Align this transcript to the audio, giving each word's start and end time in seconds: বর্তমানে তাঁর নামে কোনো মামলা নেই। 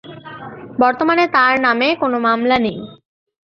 বর্তমানে 0.79 1.23
তাঁর 1.35 1.53
নামে 1.65 1.87
কোনো 2.01 2.17
মামলা 2.19 2.57
নেই। 2.57 2.77